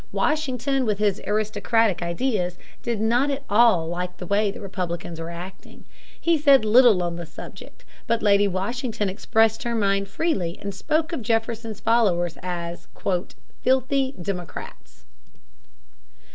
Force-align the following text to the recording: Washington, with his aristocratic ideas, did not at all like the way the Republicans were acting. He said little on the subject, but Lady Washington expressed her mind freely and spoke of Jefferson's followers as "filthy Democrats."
Washington, 0.11 0.83
with 0.83 0.97
his 0.97 1.21
aristocratic 1.27 2.01
ideas, 2.01 2.57
did 2.81 2.99
not 2.99 3.29
at 3.29 3.43
all 3.47 3.87
like 3.87 4.17
the 4.17 4.25
way 4.25 4.49
the 4.49 4.59
Republicans 4.59 5.19
were 5.19 5.29
acting. 5.29 5.85
He 6.19 6.39
said 6.39 6.65
little 6.65 7.03
on 7.03 7.17
the 7.17 7.25
subject, 7.27 7.85
but 8.07 8.23
Lady 8.23 8.47
Washington 8.47 9.09
expressed 9.09 9.61
her 9.61 9.75
mind 9.75 10.07
freely 10.07 10.57
and 10.59 10.73
spoke 10.73 11.13
of 11.13 11.21
Jefferson's 11.21 11.81
followers 11.81 12.39
as 12.41 12.87
"filthy 13.61 14.15
Democrats." 14.19 15.05